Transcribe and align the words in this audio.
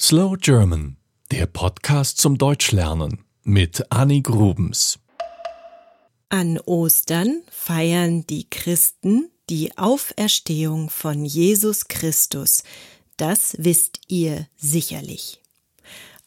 Slow 0.00 0.36
German, 0.36 0.96
der 1.30 1.46
Podcast 1.46 2.18
zum 2.18 2.36
Deutschlernen 2.36 3.24
mit 3.44 3.92
Annie 3.92 4.22
Grubens. 4.22 4.98
An 6.28 6.58
Ostern 6.58 7.42
feiern 7.48 8.26
die 8.26 8.50
Christen 8.50 9.30
die 9.48 9.78
Auferstehung 9.78 10.90
von 10.90 11.24
Jesus 11.24 11.86
Christus. 11.86 12.64
Das 13.16 13.54
wisst 13.60 14.00
ihr 14.08 14.48
sicherlich. 14.56 15.40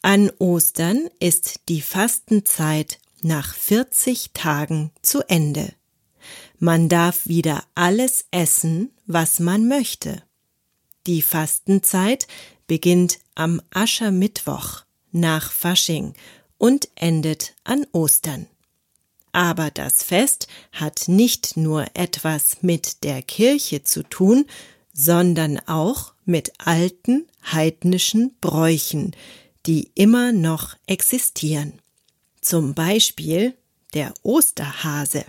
An 0.00 0.30
Ostern 0.38 1.10
ist 1.18 1.62
die 1.68 1.82
Fastenzeit 1.82 3.00
nach 3.20 3.52
40 3.52 4.30
Tagen 4.32 4.92
zu 5.02 5.28
Ende. 5.28 5.72
Man 6.60 6.88
darf 6.88 7.26
wieder 7.26 7.64
alles 7.74 8.26
essen, 8.30 8.92
was 9.06 9.40
man 9.40 9.66
möchte. 9.66 10.22
Die 11.08 11.22
Fastenzeit 11.22 12.28
beginnt 12.66 13.18
am 13.34 13.60
Aschermittwoch 13.70 14.82
nach 15.12 15.50
Fasching 15.52 16.14
und 16.58 16.88
endet 16.94 17.54
an 17.64 17.86
Ostern. 17.92 18.46
Aber 19.32 19.70
das 19.70 20.02
Fest 20.02 20.48
hat 20.72 21.08
nicht 21.08 21.56
nur 21.56 21.86
etwas 21.94 22.62
mit 22.62 23.04
der 23.04 23.22
Kirche 23.22 23.82
zu 23.82 24.02
tun, 24.02 24.46
sondern 24.92 25.58
auch 25.66 26.14
mit 26.24 26.52
alten 26.58 27.26
heidnischen 27.52 28.34
Bräuchen, 28.40 29.14
die 29.66 29.90
immer 29.94 30.32
noch 30.32 30.74
existieren. 30.86 31.74
Zum 32.40 32.74
Beispiel 32.74 33.54
der 33.92 34.14
Osterhase. 34.22 35.24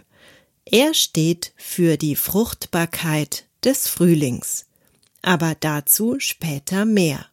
Er 0.64 0.94
steht 0.94 1.54
für 1.58 1.98
die 1.98 2.16
Fruchtbarkeit 2.16 3.46
des 3.64 3.88
Frühlings 3.88 4.66
aber 5.22 5.56
dazu 5.60 6.20
später 6.20 6.86
mehr. 6.86 7.26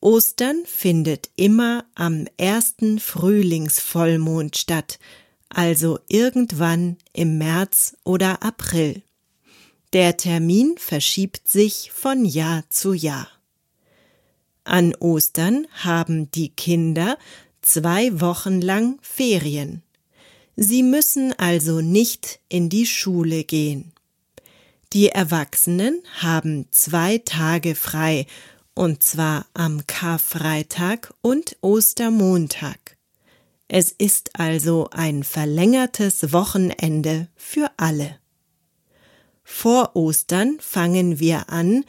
Ostern 0.00 0.62
findet 0.64 1.30
immer 1.36 1.84
am 1.94 2.26
ersten 2.38 2.98
Frühlingsvollmond 2.98 4.56
statt, 4.56 4.98
also 5.50 5.98
irgendwann 6.08 6.96
im 7.12 7.38
März 7.38 7.96
oder 8.04 8.42
April. 8.42 9.02
Der 9.92 10.16
Termin 10.16 10.76
verschiebt 10.78 11.48
sich 11.48 11.90
von 11.92 12.24
Jahr 12.24 12.64
zu 12.70 12.94
Jahr. 12.94 13.28
An 14.64 14.94
Ostern 14.94 15.66
haben 15.72 16.30
die 16.30 16.50
Kinder 16.50 17.18
zwei 17.60 18.20
Wochen 18.20 18.60
lang 18.60 18.98
Ferien. 19.02 19.82
Sie 20.56 20.82
müssen 20.82 21.32
also 21.38 21.80
nicht 21.80 22.40
in 22.48 22.68
die 22.68 22.86
Schule 22.86 23.44
gehen. 23.44 23.92
Die 24.92 25.08
Erwachsenen 25.08 26.02
haben 26.18 26.66
zwei 26.72 27.18
Tage 27.18 27.76
frei, 27.76 28.26
und 28.74 29.04
zwar 29.04 29.46
am 29.54 29.86
Karfreitag 29.86 31.14
und 31.20 31.56
Ostermontag. 31.60 32.96
Es 33.68 33.92
ist 33.92 34.40
also 34.40 34.88
ein 34.90 35.22
verlängertes 35.22 36.32
Wochenende 36.32 37.28
für 37.36 37.70
alle. 37.76 38.18
Vor 39.44 39.94
Ostern 39.94 40.58
fangen 40.60 41.20
wir 41.20 41.50
an, 41.50 41.84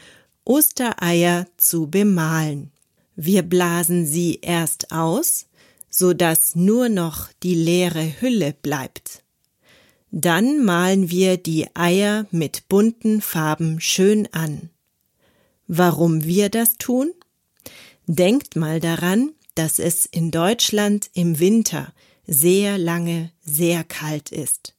Ostereier 0.45 1.47
zu 1.57 1.87
bemalen. 1.87 2.71
Wir 3.15 3.41
blasen 3.41 4.05
sie 4.05 4.39
erst 4.43 4.91
aus, 4.91 5.47
so 5.89 6.13
dass 6.13 6.55
nur 6.55 6.87
noch 6.87 7.29
die 7.41 7.55
leere 7.55 8.21
Hülle 8.21 8.53
bleibt. 8.61 9.20
Dann 10.11 10.63
malen 10.63 11.09
wir 11.09 11.37
die 11.37 11.73
Eier 11.73 12.27
mit 12.31 12.67
bunten 12.67 13.21
Farben 13.21 13.79
schön 13.79 14.27
an. 14.33 14.69
Warum 15.67 16.25
wir 16.25 16.49
das 16.49 16.75
tun? 16.77 17.13
Denkt 18.07 18.57
mal 18.57 18.81
daran, 18.81 19.31
dass 19.55 19.79
es 19.79 20.05
in 20.05 20.31
Deutschland 20.31 21.09
im 21.13 21.39
Winter 21.39 21.93
sehr 22.27 22.77
lange 22.77 23.31
sehr 23.41 23.85
kalt 23.85 24.31
ist. 24.31 24.75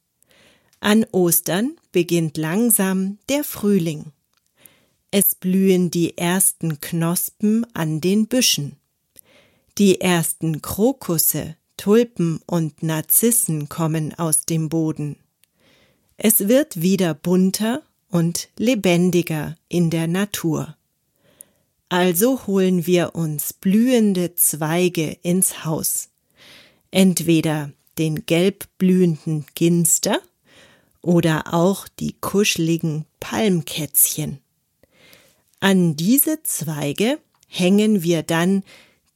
An 0.79 1.03
Ostern 1.11 1.77
beginnt 1.91 2.37
langsam 2.37 3.17
der 3.27 3.43
Frühling. 3.43 4.11
Es 5.09 5.33
blühen 5.33 5.89
die 5.89 6.15
ersten 6.17 6.79
Knospen 6.79 7.65
an 7.73 8.01
den 8.01 8.27
Büschen. 8.27 8.75
Die 9.79 9.99
ersten 10.01 10.61
Krokusse, 10.61 11.55
Tulpen 11.77 12.39
und 12.45 12.83
Narzissen 12.83 13.67
kommen 13.67 14.13
aus 14.13 14.45
dem 14.45 14.69
Boden. 14.69 15.22
Es 16.17 16.47
wird 16.47 16.81
wieder 16.81 17.13
bunter 17.13 17.81
und 18.09 18.49
lebendiger 18.57 19.55
in 19.69 19.89
der 19.89 20.07
Natur. 20.07 20.77
Also 21.89 22.47
holen 22.47 22.85
wir 22.85 23.15
uns 23.15 23.53
blühende 23.53 24.35
Zweige 24.35 25.17
ins 25.21 25.65
Haus. 25.65 26.09
Entweder 26.91 27.71
den 27.97 28.25
gelb 28.25 28.67
blühenden 28.77 29.45
Ginster 29.55 30.19
oder 31.01 31.53
auch 31.53 31.87
die 31.87 32.13
kuscheligen 32.13 33.05
Palmkätzchen. 33.19 34.39
An 35.59 35.95
diese 35.95 36.43
Zweige 36.43 37.19
hängen 37.47 38.03
wir 38.03 38.23
dann 38.23 38.63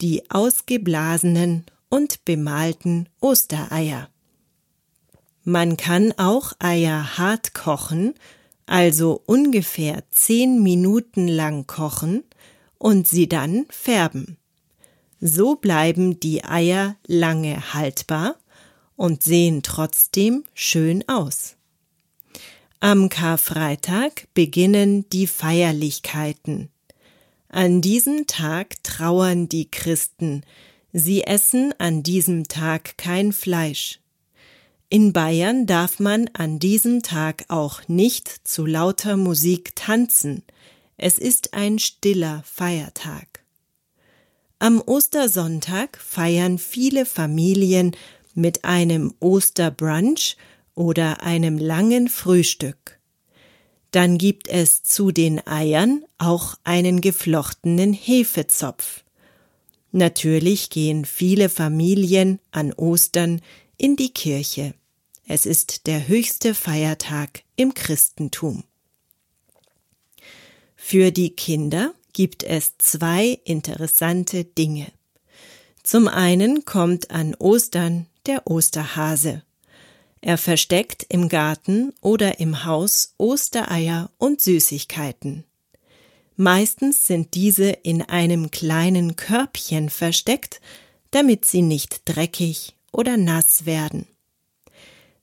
die 0.01 0.29
ausgeblasenen 0.29 1.65
und 1.89 2.23
bemalten 2.25 3.09
Ostereier. 3.19 4.09
Man 5.49 5.77
kann 5.77 6.11
auch 6.17 6.51
Eier 6.59 7.17
hart 7.17 7.53
kochen, 7.53 8.15
also 8.65 9.23
ungefähr 9.27 10.03
zehn 10.11 10.61
Minuten 10.61 11.29
lang 11.29 11.65
kochen 11.67 12.25
und 12.77 13.07
sie 13.07 13.29
dann 13.29 13.65
färben. 13.69 14.35
So 15.21 15.55
bleiben 15.55 16.19
die 16.19 16.43
Eier 16.43 16.97
lange 17.07 17.73
haltbar 17.73 18.35
und 18.97 19.23
sehen 19.23 19.63
trotzdem 19.63 20.43
schön 20.53 21.07
aus. 21.07 21.55
Am 22.81 23.07
Karfreitag 23.07 24.27
beginnen 24.33 25.07
die 25.11 25.27
Feierlichkeiten. 25.27 26.67
An 27.47 27.79
diesem 27.79 28.27
Tag 28.27 28.83
trauern 28.83 29.47
die 29.47 29.71
Christen, 29.71 30.43
sie 30.91 31.23
essen 31.23 31.73
an 31.77 32.03
diesem 32.03 32.49
Tag 32.49 32.97
kein 32.97 33.31
Fleisch. 33.31 34.01
In 34.89 35.11
Bayern 35.11 35.65
darf 35.65 35.99
man 35.99 36.29
an 36.31 36.59
diesem 36.59 37.03
Tag 37.03 37.43
auch 37.49 37.85
nicht 37.89 38.47
zu 38.47 38.65
lauter 38.65 39.17
Musik 39.17 39.75
tanzen. 39.75 40.43
Es 40.95 41.19
ist 41.19 41.53
ein 41.53 41.77
stiller 41.77 42.41
Feiertag. 42.45 43.43
Am 44.59 44.79
Ostersonntag 44.79 45.97
feiern 45.97 46.57
viele 46.57 47.05
Familien 47.05 47.97
mit 48.33 48.63
einem 48.63 49.13
Osterbrunch 49.19 50.37
oder 50.73 51.21
einem 51.21 51.57
langen 51.57 52.07
Frühstück. 52.07 52.97
Dann 53.91 54.17
gibt 54.17 54.47
es 54.47 54.83
zu 54.83 55.11
den 55.11 55.45
Eiern 55.45 56.05
auch 56.17 56.55
einen 56.63 57.01
geflochtenen 57.01 57.91
Hefezopf. 57.91 59.03
Natürlich 59.91 60.69
gehen 60.69 61.03
viele 61.03 61.49
Familien 61.49 62.39
an 62.51 62.71
Ostern 62.71 63.41
in 63.77 63.95
die 63.95 64.13
Kirche. 64.13 64.73
Es 65.27 65.45
ist 65.45 65.87
der 65.87 66.07
höchste 66.07 66.55
Feiertag 66.55 67.43
im 67.55 67.73
Christentum. 67.73 68.63
Für 70.75 71.11
die 71.11 71.31
Kinder 71.31 71.93
gibt 72.13 72.43
es 72.43 72.77
zwei 72.77 73.39
interessante 73.43 74.45
Dinge. 74.45 74.87
Zum 75.83 76.07
einen 76.07 76.65
kommt 76.65 77.11
an 77.11 77.35
Ostern 77.35 78.07
der 78.25 78.47
Osterhase. 78.47 79.43
Er 80.21 80.37
versteckt 80.37 81.05
im 81.09 81.29
Garten 81.29 81.93
oder 82.01 82.39
im 82.39 82.65
Haus 82.65 83.13
Ostereier 83.17 84.09
und 84.17 84.41
Süßigkeiten. 84.41 85.43
Meistens 86.35 87.05
sind 87.05 87.33
diese 87.35 87.69
in 87.69 88.01
einem 88.01 88.51
kleinen 88.51 89.15
Körbchen 89.15 89.89
versteckt, 89.89 90.61
damit 91.11 91.45
sie 91.45 91.61
nicht 91.61 92.01
dreckig 92.05 92.76
oder 92.97 93.15
nass 93.15 93.65
werden. 93.65 94.07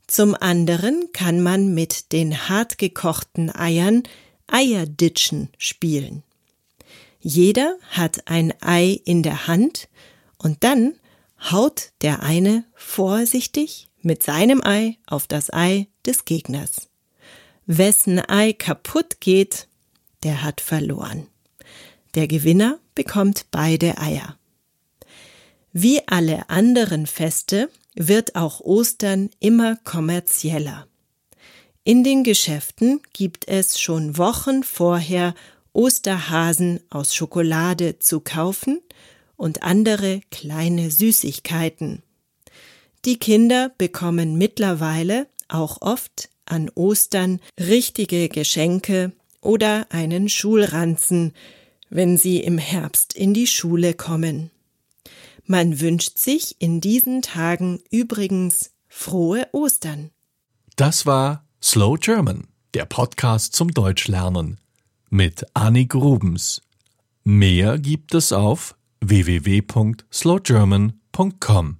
Zum 0.06 0.34
anderen 0.34 1.10
kann 1.12 1.42
man 1.42 1.74
mit 1.74 2.12
den 2.12 2.48
hart 2.48 2.78
gekochten 2.78 3.54
Eiern 3.54 4.04
Eierditschen 4.46 5.48
spielen. 5.58 6.22
Jeder 7.20 7.76
hat 7.90 8.28
ein 8.28 8.54
Ei 8.62 9.00
in 9.04 9.22
der 9.22 9.46
Hand 9.46 9.88
und 10.38 10.62
dann 10.62 10.94
haut 11.50 11.90
der 12.02 12.22
eine 12.22 12.64
vorsichtig 12.74 13.88
mit 14.02 14.22
seinem 14.22 14.62
Ei 14.62 14.98
auf 15.06 15.26
das 15.26 15.52
Ei 15.52 15.88
des 16.06 16.26
Gegners. 16.26 16.88
Wessen 17.66 18.20
Ei 18.20 18.52
kaputt 18.52 19.20
geht, 19.20 19.68
der 20.22 20.42
hat 20.42 20.60
verloren. 20.60 21.26
Der 22.14 22.28
Gewinner 22.28 22.78
bekommt 22.94 23.46
beide 23.50 23.98
Eier. 23.98 24.36
Wie 25.76 26.06
alle 26.06 26.48
anderen 26.50 27.04
Feste 27.04 27.68
wird 27.96 28.36
auch 28.36 28.60
Ostern 28.60 29.30
immer 29.40 29.74
kommerzieller. 29.82 30.86
In 31.82 32.04
den 32.04 32.22
Geschäften 32.22 33.00
gibt 33.12 33.48
es 33.48 33.80
schon 33.80 34.16
Wochen 34.16 34.62
vorher 34.62 35.34
Osterhasen 35.72 36.78
aus 36.90 37.12
Schokolade 37.12 37.98
zu 37.98 38.20
kaufen 38.20 38.82
und 39.34 39.64
andere 39.64 40.20
kleine 40.30 40.92
Süßigkeiten. 40.92 42.04
Die 43.04 43.18
Kinder 43.18 43.72
bekommen 43.76 44.38
mittlerweile 44.38 45.26
auch 45.48 45.82
oft 45.82 46.28
an 46.46 46.70
Ostern 46.76 47.40
richtige 47.58 48.28
Geschenke 48.28 49.10
oder 49.40 49.88
einen 49.90 50.28
Schulranzen, 50.28 51.32
wenn 51.90 52.16
sie 52.16 52.38
im 52.38 52.58
Herbst 52.58 53.12
in 53.12 53.34
die 53.34 53.48
Schule 53.48 53.94
kommen. 53.94 54.52
Man 55.46 55.80
wünscht 55.80 56.18
sich 56.18 56.56
in 56.58 56.80
diesen 56.80 57.22
Tagen 57.22 57.80
übrigens 57.90 58.72
frohe 58.88 59.46
Ostern. 59.52 60.10
Das 60.76 61.04
war 61.04 61.44
Slow 61.62 61.98
German, 61.98 62.46
der 62.72 62.86
Podcast 62.86 63.54
zum 63.54 63.72
Deutschlernen 63.72 64.58
mit 65.10 65.44
Annik 65.54 65.94
Rubens. 65.94 66.62
Mehr 67.24 67.78
gibt 67.78 68.14
es 68.14 68.32
auf 68.32 68.74
www.slowgerman.com. 69.00 71.76